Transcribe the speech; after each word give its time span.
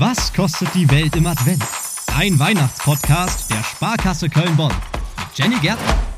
Was 0.00 0.32
kostet 0.32 0.74
die 0.74 0.90
Welt 0.90 1.14
im 1.14 1.26
Advent? 1.26 1.62
Ein 2.16 2.38
Weihnachtspodcast 2.38 3.50
der 3.50 3.62
Sparkasse 3.62 4.30
Köln-Bonn. 4.30 4.72
Jenny 5.34 5.56
Gärtner. 5.56 6.09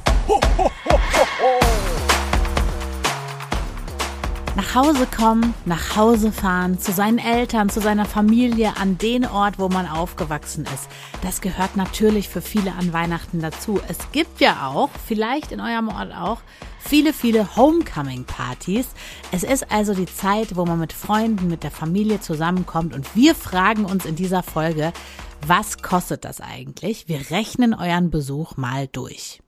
Nach 4.54 4.74
Hause 4.74 5.06
kommen, 5.06 5.54
nach 5.64 5.96
Hause 5.96 6.30
fahren, 6.30 6.78
zu 6.78 6.92
seinen 6.92 7.18
Eltern, 7.18 7.70
zu 7.70 7.80
seiner 7.80 8.04
Familie, 8.04 8.76
an 8.76 8.98
den 8.98 9.24
Ort, 9.26 9.58
wo 9.58 9.68
man 9.68 9.86
aufgewachsen 9.86 10.66
ist. 10.74 10.88
Das 11.22 11.40
gehört 11.40 11.76
natürlich 11.76 12.28
für 12.28 12.42
viele 12.42 12.72
an 12.72 12.92
Weihnachten 12.92 13.40
dazu. 13.40 13.80
Es 13.88 13.98
gibt 14.12 14.40
ja 14.40 14.68
auch, 14.68 14.90
vielleicht 15.06 15.52
in 15.52 15.60
eurem 15.60 15.88
Ort 15.88 16.12
auch, 16.14 16.40
viele, 16.78 17.12
viele 17.12 17.56
Homecoming-Partys. 17.56 18.88
Es 19.30 19.42
ist 19.42 19.70
also 19.70 19.94
die 19.94 20.06
Zeit, 20.06 20.56
wo 20.56 20.66
man 20.66 20.78
mit 20.78 20.92
Freunden, 20.92 21.48
mit 21.48 21.62
der 21.62 21.70
Familie 21.70 22.20
zusammenkommt 22.20 22.94
und 22.94 23.16
wir 23.16 23.34
fragen 23.34 23.86
uns 23.86 24.04
in 24.04 24.16
dieser 24.16 24.42
Folge, 24.42 24.92
was 25.46 25.78
kostet 25.78 26.24
das 26.24 26.40
eigentlich? 26.40 27.08
Wir 27.08 27.30
rechnen 27.30 27.74
euren 27.74 28.10
Besuch 28.10 28.56
mal 28.56 28.86
durch. 28.86 29.40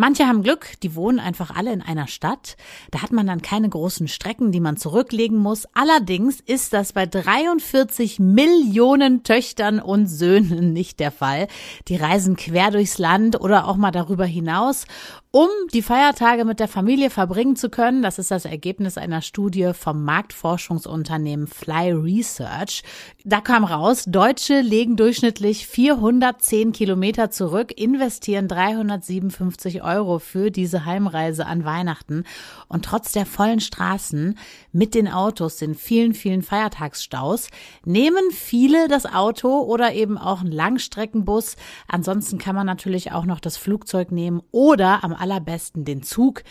Manche 0.00 0.26
haben 0.26 0.42
Glück, 0.42 0.80
die 0.82 0.94
wohnen 0.94 1.20
einfach 1.20 1.54
alle 1.54 1.74
in 1.74 1.82
einer 1.82 2.06
Stadt. 2.06 2.56
Da 2.90 3.02
hat 3.02 3.12
man 3.12 3.26
dann 3.26 3.42
keine 3.42 3.68
großen 3.68 4.08
Strecken, 4.08 4.50
die 4.50 4.58
man 4.58 4.78
zurücklegen 4.78 5.36
muss. 5.36 5.66
Allerdings 5.74 6.40
ist 6.40 6.72
das 6.72 6.94
bei 6.94 7.04
43 7.04 8.18
Millionen 8.18 9.24
Töchtern 9.24 9.78
und 9.78 10.06
Söhnen 10.06 10.72
nicht 10.72 11.00
der 11.00 11.10
Fall. 11.10 11.48
Die 11.88 11.96
reisen 11.96 12.36
quer 12.36 12.70
durchs 12.70 12.96
Land 12.96 13.38
oder 13.42 13.68
auch 13.68 13.76
mal 13.76 13.90
darüber 13.90 14.24
hinaus 14.24 14.86
um 15.32 15.48
die 15.72 15.82
Feiertage 15.82 16.44
mit 16.44 16.58
der 16.58 16.66
Familie 16.66 17.08
verbringen 17.08 17.54
zu 17.54 17.70
können. 17.70 18.02
Das 18.02 18.18
ist 18.18 18.32
das 18.32 18.46
Ergebnis 18.46 18.98
einer 18.98 19.22
Studie 19.22 19.70
vom 19.74 20.02
Marktforschungsunternehmen 20.02 21.46
Fly 21.46 21.92
Research. 21.92 22.82
Da 23.24 23.40
kam 23.40 23.62
raus, 23.62 24.06
Deutsche 24.08 24.60
legen 24.60 24.96
durchschnittlich 24.96 25.68
410 25.68 26.72
Kilometer 26.72 27.30
zurück, 27.30 27.70
investieren 27.78 28.48
357 28.48 29.84
Euro 29.84 30.18
für 30.18 30.50
diese 30.50 30.84
Heimreise 30.84 31.46
an 31.46 31.64
Weihnachten. 31.64 32.24
Und 32.66 32.84
trotz 32.84 33.12
der 33.12 33.24
vollen 33.24 33.60
Straßen 33.60 34.36
mit 34.72 34.96
den 34.96 35.06
Autos, 35.06 35.58
den 35.58 35.76
vielen, 35.76 36.12
vielen 36.12 36.42
Feiertagsstaus, 36.42 37.50
nehmen 37.84 38.32
viele 38.32 38.88
das 38.88 39.06
Auto 39.06 39.60
oder 39.60 39.92
eben 39.92 40.18
auch 40.18 40.40
einen 40.40 40.50
Langstreckenbus. 40.50 41.54
Ansonsten 41.86 42.38
kann 42.38 42.56
man 42.56 42.66
natürlich 42.66 43.12
auch 43.12 43.26
noch 43.26 43.38
das 43.38 43.56
Flugzeug 43.56 44.10
nehmen 44.10 44.42
oder 44.50 45.04
am 45.04 45.19
allerbesten 45.20 45.84
den 45.84 46.02
Zug. 46.02 46.42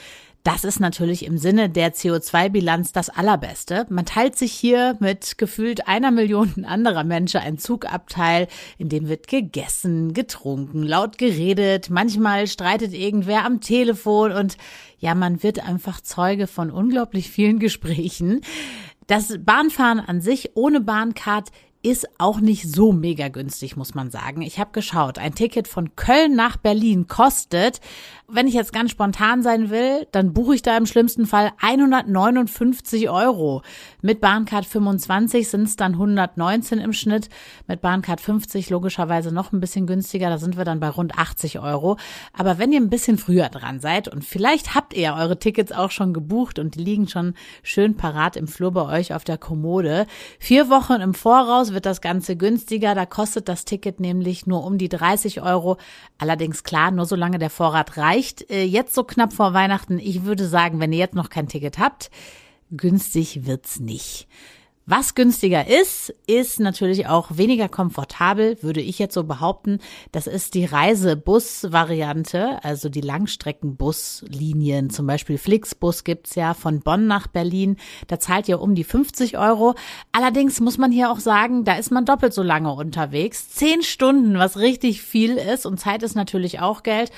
Das 0.44 0.64
ist 0.64 0.80
natürlich 0.80 1.26
im 1.26 1.38
Sinne 1.38 1.70
der 1.70 1.94
CO2-Bilanz 1.94 2.94
das 2.94 3.10
Allerbeste. 3.10 3.86
Man 3.90 4.06
teilt 4.06 4.38
sich 4.38 4.54
hier 4.54 4.96
mit 5.00 5.38
gefühlt 5.38 5.88
einer 5.88 6.12
Million 6.12 6.64
anderer 6.66 7.04
Menschen 7.04 7.42
ein 7.42 7.58
Zugabteil, 7.58 8.48
in 8.78 8.88
dem 8.88 9.10
wird 9.10 9.28
gegessen, 9.28 10.14
getrunken, 10.14 10.84
laut 10.84 11.18
geredet, 11.18 11.90
manchmal 11.90 12.48
streitet 12.48 12.94
irgendwer 12.94 13.46
am 13.46 13.60
Telefon 13.60 14.32
und 14.32 14.58
ja, 14.98 15.14
man 15.14 15.44
wird 15.44 15.66
einfach 15.68 16.02
Zeuge 16.02 16.48
von 16.48 16.72
unglaublich 16.72 17.30
vielen 17.30 17.60
Gesprächen. 17.60 18.42
Das 19.08 19.36
Bahnfahren 19.40 20.00
an 20.00 20.22
sich 20.22 20.56
ohne 20.56 20.82
Bahncard 20.82 21.50
ist 21.82 22.08
auch 22.18 22.42
nicht 22.42 22.70
so 22.70 22.92
mega 22.92 23.30
günstig, 23.30 23.78
muss 23.78 23.96
man 23.96 24.12
sagen. 24.12 24.42
Ich 24.42 24.60
habe 24.60 24.72
geschaut, 24.72 25.18
ein 25.18 25.34
Ticket 25.34 25.68
von 25.68 25.96
Köln 25.96 26.36
nach 26.36 26.58
Berlin 26.58 27.08
kostet, 27.08 27.80
wenn 28.32 28.48
ich 28.48 28.54
jetzt 28.54 28.74
ganz 28.74 28.92
spontan 28.92 29.42
sein 29.42 29.70
will, 29.70 30.08
dann 30.12 30.34
buche 30.34 30.56
ich 30.56 30.62
da 30.62 30.78
im 30.78 30.86
schlimmsten 30.86 31.26
Fall 31.26 31.52
159 31.62 33.10
Euro. 33.10 33.64
Mit 34.02 34.22
Bahncard 34.22 34.66
25 34.66 35.50
sind 35.50 35.64
es 35.64 35.76
dann 35.76 35.94
119 35.94 36.80
im 36.80 36.94
Schnitt. 36.94 37.30
Mit 37.68 37.82
Bahncard 37.82 38.22
50 38.22 38.70
logischerweise 38.70 39.34
noch 39.34 39.52
ein 39.52 39.60
bisschen 39.60 39.88
günstiger. 39.88 40.30
Da 40.30 40.38
sind 40.38 40.58
wir 40.58 40.66
dann 40.66 40.80
bei 40.80 40.90
rund 40.90 41.18
80 41.18 41.60
Euro. 41.60 41.98
Aber 42.34 42.60
wenn 42.60 42.72
ihr 42.72 42.80
ein 42.80 42.92
bisschen 42.92 43.18
früher 43.18 43.50
dran 43.50 43.80
seid 43.80 44.08
und 44.08 44.24
vielleicht 44.24 44.76
habt 44.76 44.94
ihr 44.94 45.16
eure 45.16 45.40
Tickets 45.40 45.72
auch 45.72 45.92
schon 45.92 46.14
gebucht 46.14 46.60
und 46.60 46.76
die 46.76 46.84
liegen 46.84 47.08
schon 47.08 47.34
schön 47.64 47.98
parat 47.98 48.36
im 48.36 48.48
Flur 48.48 48.72
bei 48.72 49.00
euch 49.00 49.14
auf 49.14 49.24
der 49.24 49.40
Kommode. 49.40 50.06
Vier 50.38 50.70
Wochen 50.70 51.02
im 51.02 51.16
Voraus 51.16 51.69
wird 51.74 51.86
das 51.86 52.02
Ganze 52.02 52.36
günstiger. 52.36 52.96
Da 52.96 53.06
kostet 53.06 53.50
das 53.50 53.66
Ticket 53.66 54.00
nämlich 54.00 54.46
nur 54.48 54.64
um 54.64 54.78
die 54.78 54.90
30 54.90 55.42
Euro. 55.42 55.78
Allerdings 56.18 56.64
klar, 56.64 56.92
nur 56.92 57.06
solange 57.06 57.40
der 57.40 57.50
Vorrat 57.50 57.98
reicht. 57.98 58.50
Äh, 58.50 58.64
jetzt 58.64 58.94
so 58.94 59.04
knapp 59.04 59.34
vor 59.34 59.54
Weihnachten. 59.54 60.00
Ich 60.00 60.24
würde 60.24 60.48
sagen, 60.48 60.80
wenn 60.80 60.94
ihr 60.94 61.00
jetzt 61.00 61.16
noch 61.16 61.30
kein 61.30 61.48
Ticket 61.48 61.80
habt, 61.80 62.12
günstig 62.72 63.46
wird's 63.46 63.80
nicht. 63.80 64.28
Was 64.92 65.14
günstiger 65.14 65.68
ist, 65.68 66.12
ist 66.26 66.60
natürlich 66.60 67.06
auch 67.06 67.38
weniger 67.38 67.70
komfortabel, 67.70 68.58
würde 68.64 68.82
ich 68.82 68.98
jetzt 68.98 69.14
so 69.14 69.24
behaupten. 69.24 69.78
Das 70.12 70.26
ist 70.26 70.56
die 70.56 70.66
Reisebus-Variante, 70.66 72.64
also 72.64 72.90
die 72.90 73.02
Langstreckenbuslinien. 73.02 74.90
Zum 74.90 75.06
Beispiel 75.06 75.38
Flixbus 75.38 76.04
gibt's 76.04 76.34
ja 76.34 76.56
von 76.56 76.80
Bonn 76.80 77.06
nach 77.06 77.28
Berlin. 77.28 77.78
Da 78.08 78.20
zahlt 78.20 78.50
ihr 78.50 78.60
um 78.60 78.74
die 78.74 78.84
50 78.84 79.38
Euro. 79.38 79.76
Allerdings 80.12 80.60
muss 80.60 80.80
man 80.80 80.92
hier 80.92 81.12
auch 81.12 81.20
sagen, 81.20 81.66
da 81.66 81.76
ist 81.76 81.92
man 81.92 82.06
doppelt 82.06 82.34
so 82.34 82.42
lange 82.42 82.74
unterwegs. 82.74 83.48
Zehn 83.50 83.84
Stunden, 83.84 84.40
was 84.40 84.58
richtig 84.58 85.04
viel 85.04 85.38
ist. 85.38 85.68
Und 85.68 85.80
Zeit 85.80 86.02
ist 86.02 86.16
natürlich 86.16 86.62
auch 86.62 86.82
Geld 86.82 87.12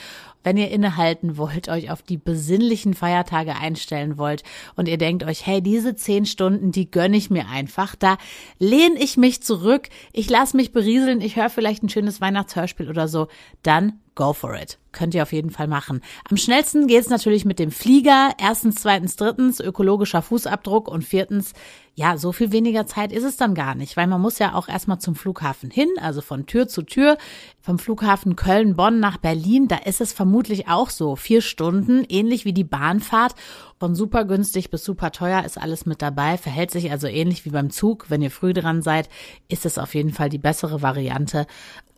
wenn 0.44 0.58
ihr 0.58 0.72
innehalten 0.72 1.38
wollt, 1.38 1.70
euch 1.70 1.92
auf 1.92 2.02
die 2.02 2.18
besinnlichen 2.18 2.94
Feiertage 2.94 3.56
einstellen 3.56 4.18
wollt 4.18 4.44
und 4.76 4.88
ihr 4.88 4.98
denkt 4.98 5.24
euch, 5.24 5.46
hey, 5.46 5.62
diese 5.62 5.96
zehn 5.96 6.26
Stunden, 6.26 6.72
die 6.72 6.90
gönne 6.90 7.18
ich 7.18 7.30
mir 7.30 7.48
einfach, 7.48 7.96
da 7.96 8.18
lehne 8.60 9.00
ich 9.00 9.18
mich 9.18 9.44
zurück, 9.44 9.90
ich 10.14 10.30
lasse 10.30 10.58
mich 10.58 10.72
berieseln, 10.72 11.22
ich 11.22 11.36
höre 11.36 11.50
vielleicht 11.50 11.84
ein 11.84 11.90
schönes 11.90 12.22
Weihnachtshörspiel 12.22 12.90
oder 12.90 13.08
so, 13.08 13.28
dann 13.64 14.00
go 14.16 14.34
for 14.34 14.56
it. 14.56 14.81
Könnt 14.92 15.14
ihr 15.16 15.24
auf 15.24 15.32
jeden 15.32 15.52
Fall 15.52 15.68
machen. 15.68 16.02
Am 16.30 16.36
schnellsten 16.36 16.88
geht's 16.88 17.10
natürlich 17.10 17.46
mit 17.46 17.60
dem 17.60 17.72
Flieger. 17.72 18.32
Erstens, 18.38 18.76
zweitens, 18.76 19.16
drittens 19.16 19.60
ökologischer 19.60 20.22
Fußabdruck 20.22 20.90
und 20.90 21.04
viertens, 21.04 21.54
ja, 21.96 22.18
so 22.18 22.32
viel 22.32 22.52
weniger 22.52 22.86
Zeit 22.86 23.12
ist 23.12 23.26
es 23.26 23.36
dann 23.36 23.54
gar 23.54 23.76
nicht, 23.76 23.98
weil 23.98 24.08
man 24.08 24.22
muss 24.22 24.40
ja 24.40 24.54
auch 24.54 24.70
erstmal 24.70 25.00
zum 25.00 25.14
Flughafen 25.14 25.70
hin, 25.70 25.90
also 26.00 26.22
von 26.22 26.46
Tür 26.46 26.68
zu 26.68 26.84
Tür. 26.84 27.18
Vom 27.60 27.80
Flughafen 27.80 28.36
Köln-Bonn 28.36 29.00
nach 29.00 29.18
Berlin, 29.18 29.68
da 29.68 29.76
ist 29.78 30.02
es 30.02 30.14
vermutlich 30.14 30.68
auch 30.68 30.90
so. 30.90 31.16
Vier 31.16 31.42
Stunden, 31.42 32.06
ähnlich 32.08 32.46
wie 32.46 32.54
die 32.54 32.64
Bahnfahrt. 32.64 33.36
Von 33.80 33.94
super 33.94 34.26
günstig 34.26 34.70
bis 34.72 34.84
super 34.84 35.12
teuer 35.12 35.44
ist 35.44 35.58
alles 35.58 35.86
mit 35.86 36.02
dabei, 36.02 36.38
verhält 36.38 36.72
sich 36.72 36.92
also 36.92 37.08
ähnlich 37.08 37.46
wie 37.46 37.50
beim 37.50 37.70
Zug. 37.70 38.10
Wenn 38.10 38.22
ihr 38.22 38.32
früh 38.32 38.54
dran 38.54 38.82
seid, 38.82 39.10
ist 39.48 39.66
es 39.66 39.78
auf 39.78 39.94
jeden 39.94 40.12
Fall 40.12 40.30
die 40.30 40.38
bessere 40.38 40.82
Variante. 40.82 41.46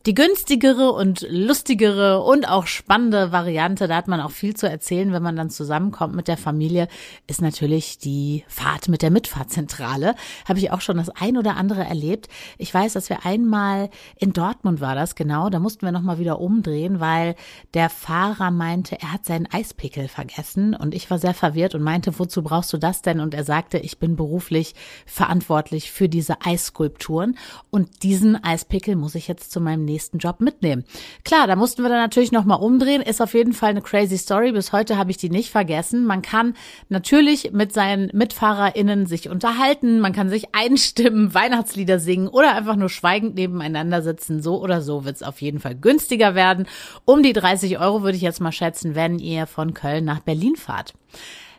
Die 0.05 0.15
günstigere 0.15 0.91
und 0.91 1.25
lustigere 1.29 2.21
und 2.23 2.49
auch 2.49 2.67
spannende 2.83 3.31
Variante, 3.31 3.87
da 3.87 3.95
hat 3.95 4.09
man 4.09 4.19
auch 4.19 4.31
viel 4.31 4.57
zu 4.57 4.69
erzählen, 4.69 5.13
wenn 5.13 5.23
man 5.23 5.37
dann 5.37 5.49
zusammenkommt 5.49 6.15
mit 6.15 6.27
der 6.27 6.35
Familie, 6.35 6.89
ist 7.27 7.41
natürlich 7.41 7.97
die 7.97 8.43
Fahrt 8.49 8.89
mit 8.89 9.01
der 9.01 9.09
Mitfahrzentrale. 9.09 10.15
Habe 10.45 10.59
ich 10.59 10.69
auch 10.71 10.81
schon 10.81 10.97
das 10.97 11.09
ein 11.09 11.37
oder 11.37 11.55
andere 11.55 11.85
erlebt. 11.85 12.27
Ich 12.57 12.73
weiß, 12.73 12.91
dass 12.91 13.09
wir 13.09 13.25
einmal 13.25 13.89
in 14.17 14.33
Dortmund 14.33 14.81
war 14.81 14.95
das 14.95 15.15
genau, 15.15 15.49
da 15.49 15.59
mussten 15.59 15.85
wir 15.85 15.93
nochmal 15.93 16.19
wieder 16.19 16.41
umdrehen, 16.41 16.99
weil 16.99 17.35
der 17.73 17.89
Fahrer 17.89 18.51
meinte, 18.51 18.99
er 18.99 19.13
hat 19.13 19.23
seinen 19.23 19.47
Eispickel 19.49 20.09
vergessen 20.09 20.75
und 20.75 20.93
ich 20.93 21.09
war 21.09 21.19
sehr 21.19 21.33
verwirrt 21.33 21.75
und 21.75 21.83
meinte, 21.83 22.19
wozu 22.19 22.43
brauchst 22.43 22.73
du 22.73 22.77
das 22.77 23.01
denn? 23.01 23.21
Und 23.21 23.33
er 23.33 23.45
sagte, 23.45 23.77
ich 23.77 23.97
bin 23.97 24.17
beruflich 24.17 24.75
verantwortlich 25.05 25.89
für 25.89 26.09
diese 26.09 26.41
Eisskulpturen 26.41 27.37
und 27.69 28.03
diesen 28.03 28.43
Eispickel 28.43 28.97
muss 28.97 29.15
ich 29.15 29.29
jetzt 29.29 29.53
zu 29.53 29.61
meinem 29.61 29.85
nächsten 29.85 30.17
Job 30.17 30.41
mitnehmen. 30.41 30.83
Klar, 31.23 31.47
da 31.47 31.55
mussten 31.55 31.81
wir 31.81 31.89
dann 31.89 31.99
natürlich 31.99 32.33
nochmal 32.33 32.59
umdrehen. 32.73 33.03
Ist 33.03 33.21
auf 33.21 33.35
jeden 33.35 33.53
Fall 33.53 33.69
eine 33.69 33.81
crazy 33.81 34.17
Story. 34.17 34.51
Bis 34.51 34.71
heute 34.71 34.97
habe 34.97 35.11
ich 35.11 35.17
die 35.17 35.29
nicht 35.29 35.51
vergessen. 35.51 36.05
Man 36.05 36.23
kann 36.23 36.55
natürlich 36.89 37.51
mit 37.51 37.71
seinen 37.71 38.09
MitfahrerInnen 38.13 39.05
sich 39.05 39.29
unterhalten. 39.29 39.99
Man 39.99 40.11
kann 40.11 40.29
sich 40.29 40.55
einstimmen, 40.55 41.33
Weihnachtslieder 41.35 41.99
singen 41.99 42.27
oder 42.27 42.55
einfach 42.55 42.75
nur 42.75 42.89
schweigend 42.89 43.35
nebeneinander 43.35 44.01
sitzen. 44.01 44.41
So 44.41 44.59
oder 44.59 44.81
so 44.81 45.05
wird 45.05 45.17
es 45.17 45.23
auf 45.23 45.41
jeden 45.41 45.59
Fall 45.59 45.75
günstiger 45.75 46.33
werden. 46.33 46.65
Um 47.05 47.21
die 47.21 47.33
30 47.33 47.77
Euro 47.79 48.01
würde 48.01 48.17
ich 48.17 48.23
jetzt 48.23 48.41
mal 48.41 48.51
schätzen, 48.51 48.95
wenn 48.95 49.19
ihr 49.19 49.45
von 49.45 49.75
Köln 49.75 50.05
nach 50.05 50.21
Berlin 50.21 50.55
fahrt. 50.55 50.95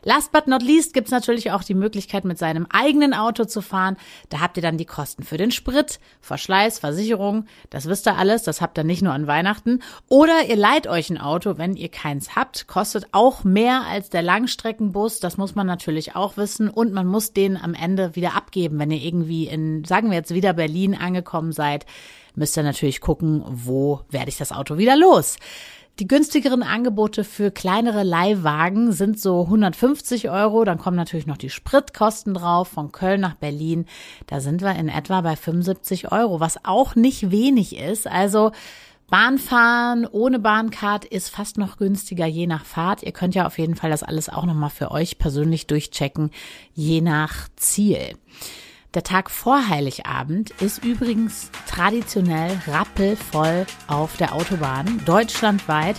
Last 0.07 0.31
but 0.31 0.45
not 0.45 0.61
least 0.61 0.93
gibt's 0.93 1.09
natürlich 1.09 1.51
auch 1.51 1.63
die 1.63 1.73
Möglichkeit, 1.73 2.25
mit 2.25 2.37
seinem 2.37 2.67
eigenen 2.69 3.15
Auto 3.15 3.45
zu 3.45 3.61
fahren. 3.61 3.97
Da 4.29 4.39
habt 4.39 4.55
ihr 4.55 4.61
dann 4.61 4.77
die 4.77 4.85
Kosten 4.85 5.23
für 5.23 5.37
den 5.37 5.49
Sprit, 5.49 5.99
Verschleiß, 6.21 6.77
Versicherung. 6.77 7.45
Das 7.71 7.87
wisst 7.87 8.07
ihr 8.07 8.15
alles. 8.15 8.43
Das 8.43 8.61
habt 8.61 8.77
ihr 8.77 8.83
nicht 8.83 9.01
nur 9.01 9.13
an 9.13 9.25
Weihnachten. 9.25 9.81
Oder 10.07 10.45
ihr 10.47 10.55
leiht 10.55 10.85
euch 10.85 11.09
ein 11.09 11.17
Auto, 11.17 11.57
wenn 11.57 11.75
ihr 11.75 11.89
keins 11.89 12.35
habt. 12.35 12.67
Kostet 12.67 13.07
auch 13.13 13.43
mehr 13.43 13.81
als 13.87 14.11
der 14.11 14.21
Langstreckenbus. 14.21 15.19
Das 15.19 15.37
muss 15.37 15.55
man 15.55 15.65
natürlich 15.65 16.15
auch 16.15 16.37
wissen. 16.37 16.69
Und 16.69 16.93
man 16.93 17.07
muss 17.07 17.33
den 17.33 17.57
am 17.57 17.73
Ende 17.73 18.15
wieder 18.15 18.35
abgeben, 18.35 18.77
wenn 18.77 18.91
ihr 18.91 19.01
irgendwie 19.01 19.47
in, 19.47 19.83
sagen 19.85 20.11
wir 20.11 20.17
jetzt 20.17 20.33
wieder 20.33 20.53
Berlin 20.53 20.95
angekommen 20.95 21.51
seid 21.51 21.85
müsst 22.35 22.57
ihr 22.57 22.63
natürlich 22.63 23.01
gucken, 23.01 23.43
wo 23.45 24.01
werde 24.09 24.29
ich 24.29 24.37
das 24.37 24.51
Auto 24.51 24.77
wieder 24.77 24.95
los. 24.95 25.37
Die 25.99 26.07
günstigeren 26.09 26.61
Angebote 26.61 27.23
für 27.23 27.51
kleinere 27.51 28.03
Leihwagen 28.03 28.91
sind 28.91 29.17
so 29.17 29.43
150 29.43 30.29
Euro. 30.29 30.65
Dann 30.65 30.77
kommen 30.77 30.97
natürlich 30.97 31.25
noch 31.25 31.37
die 31.37 31.49
Spritkosten 31.49 32.33
drauf 32.33 32.67
von 32.67 32.91
Köln 32.91 33.21
nach 33.21 33.35
Berlin. 33.35 33.85
Da 34.27 34.41
sind 34.41 34.61
wir 34.61 34.75
in 34.75 34.89
etwa 34.89 35.21
bei 35.21 35.37
75 35.37 36.11
Euro, 36.11 36.41
was 36.41 36.65
auch 36.65 36.95
nicht 36.95 37.31
wenig 37.31 37.77
ist. 37.77 38.07
Also 38.07 38.51
Bahnfahren 39.09 40.05
ohne 40.05 40.39
Bahncard 40.39 41.05
ist 41.05 41.29
fast 41.29 41.57
noch 41.57 41.77
günstiger 41.77 42.25
je 42.25 42.45
nach 42.45 42.65
Fahrt. 42.65 43.01
Ihr 43.01 43.13
könnt 43.13 43.33
ja 43.33 43.47
auf 43.47 43.57
jeden 43.57 43.75
Fall 43.75 43.89
das 43.89 44.03
alles 44.03 44.27
auch 44.27 44.45
nochmal 44.45 44.71
für 44.71 44.91
euch 44.91 45.17
persönlich 45.17 45.65
durchchecken, 45.65 46.31
je 46.73 46.99
nach 46.99 47.47
Ziel. 47.55 48.17
Der 48.95 49.03
Tag 49.03 49.29
vor 49.29 49.67
Heiligabend 49.67 50.51
ist 50.61 50.85
übrigens 50.85 51.51
traditionell 51.67 52.57
rappelvoll 52.65 53.65
auf 53.87 54.15
der 54.15 54.33
Autobahn, 54.33 55.01
deutschlandweit. 55.03 55.97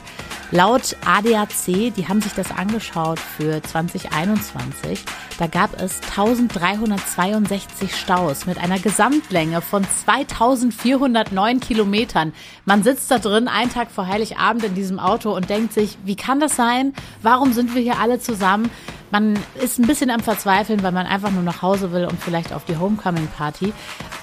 Laut 0.50 0.96
ADAC, 1.04 1.92
die 1.94 2.08
haben 2.08 2.22
sich 2.22 2.32
das 2.32 2.50
angeschaut 2.52 3.18
für 3.18 3.62
2021, 3.62 5.04
da 5.38 5.46
gab 5.48 5.78
es 5.78 6.00
1362 6.02 7.94
Staus 7.94 8.46
mit 8.46 8.56
einer 8.56 8.78
Gesamtlänge 8.78 9.60
von 9.60 9.84
2409 9.84 11.60
Kilometern. 11.60 12.32
Man 12.64 12.82
sitzt 12.82 13.10
da 13.10 13.18
drin 13.18 13.48
einen 13.48 13.70
Tag 13.70 13.90
vor 13.90 14.06
Heiligabend 14.06 14.64
in 14.64 14.74
diesem 14.74 14.98
Auto 14.98 15.34
und 15.34 15.50
denkt 15.50 15.74
sich, 15.74 15.98
wie 16.04 16.16
kann 16.16 16.40
das 16.40 16.56
sein? 16.56 16.94
Warum 17.20 17.52
sind 17.52 17.74
wir 17.74 17.82
hier 17.82 17.98
alle 17.98 18.18
zusammen? 18.20 18.70
Man 19.10 19.38
ist 19.62 19.78
ein 19.78 19.86
bisschen 19.86 20.10
am 20.10 20.20
Verzweifeln, 20.20 20.82
weil 20.82 20.92
man 20.92 21.06
einfach 21.06 21.30
nur 21.30 21.42
nach 21.42 21.62
Hause 21.62 21.92
will 21.92 22.06
und 22.06 22.20
vielleicht 22.20 22.52
auf 22.52 22.64
die 22.64 22.76
Homecoming-Party. 22.76 23.72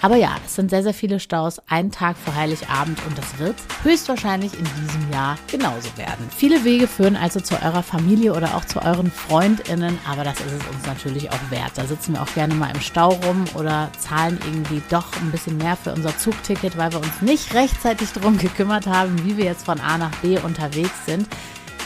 Aber 0.02 0.18
ja, 0.18 0.36
es 0.46 0.56
sind 0.56 0.70
sehr, 0.70 0.84
sehr 0.84 0.94
viele 0.94 1.22
Staus, 1.22 1.62
einen 1.70 1.92
Tag 1.92 2.18
vor 2.18 2.36
Heiligabend 2.36 3.00
und 3.08 3.18
das 3.18 3.40
wird 3.40 3.56
höchstwahrscheinlich 3.84 4.52
in 4.54 4.66
diesem 4.66 5.12
Jahr 5.12 5.38
genauso 5.50 5.90
werden. 5.96 6.28
Viele 6.36 6.66
Wege 6.66 6.88
führen 6.88 7.16
also 7.16 7.40
zu 7.40 7.56
eurer 7.64 7.84
Familie 7.84 8.34
oder 8.34 8.56
auch 8.56 8.66
zu 8.66 8.82
euren 8.82 9.10
FreundInnen, 9.10 9.98
aber 10.10 10.26
das 10.26 10.40
ist 10.42 10.52
es 10.52 10.76
uns 10.76 10.86
natürlich 10.86 11.32
auch 11.32 11.52
wert. 11.52 11.72
Da 11.76 11.86
sitzen 11.86 12.14
wir 12.14 12.22
auch 12.22 12.34
gerne 12.34 12.54
mal 12.54 12.70
im 12.74 12.82
Stau 12.82 13.10
rum 13.26 13.46
oder 13.56 13.90
zahlen 13.98 14.38
irgendwie 14.46 14.82
doch 14.90 15.06
ein 15.22 15.32
bisschen 15.32 15.58
mehr 15.58 15.78
für 15.78 15.94
unser 15.94 16.18
Zugticket, 16.18 16.78
weil 16.78 16.92
wir 16.92 17.00
uns 17.00 17.22
nicht 17.22 17.54
rechtzeitig 17.54 18.12
darum 18.12 18.38
gekümmert 18.38 18.88
haben, 18.88 19.24
wie 19.26 19.38
wir 19.38 19.46
jetzt 19.46 19.66
von 19.66 19.80
A 19.80 19.98
nach 19.98 20.12
B 20.18 20.38
unterwegs 20.40 21.06
sind. 21.06 21.28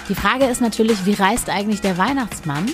Die 0.10 0.16
Frage 0.16 0.46
ist 0.46 0.62
natürlich, 0.62 1.06
wie 1.06 1.16
reist 1.16 1.50
eigentlich 1.50 1.82
der 1.82 1.98
Weihnachtsmann? 1.98 2.72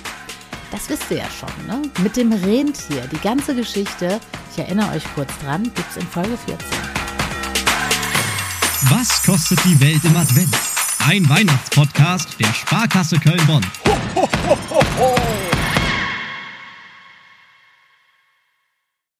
Das 0.71 0.87
wisst 0.89 1.09
ihr 1.09 1.17
ja 1.17 1.29
schon, 1.29 1.49
ne? 1.65 1.81
Mit 2.03 2.15
dem 2.15 2.31
Rentier. 2.31 3.07
Die 3.11 3.19
ganze 3.19 3.55
Geschichte, 3.55 4.19
ich 4.51 4.59
erinnere 4.59 4.91
euch 4.91 5.03
kurz 5.15 5.31
dran, 5.43 5.63
gibt's 5.63 5.97
in 5.97 6.07
Folge 6.07 6.37
14. 6.45 6.67
Was 8.89 9.23
kostet 9.23 9.59
die 9.65 9.79
Welt 9.79 10.03
im 10.03 10.15
Advent? 10.15 10.55
Ein 11.07 11.27
Weihnachtspodcast 11.27 12.39
der 12.39 12.53
Sparkasse 12.53 13.19
Köln-Bonn. 13.19 13.65
Ho, 13.87 13.97
ho, 14.15 14.57
ho, 14.69 15.15